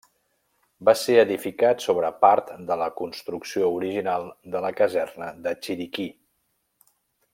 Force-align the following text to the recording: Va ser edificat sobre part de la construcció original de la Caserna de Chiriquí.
Va 0.87 0.93
ser 1.01 1.17
edificat 1.23 1.83
sobre 1.87 2.09
part 2.23 2.49
de 2.71 2.77
la 2.83 2.87
construcció 3.01 3.69
original 3.75 4.27
de 4.57 4.63
la 4.67 4.73
Caserna 4.81 5.29
de 5.45 5.55
Chiriquí. 5.67 6.09